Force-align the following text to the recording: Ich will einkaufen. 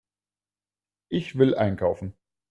Ich 1.09 1.35
will 1.37 1.53
einkaufen. 1.53 2.15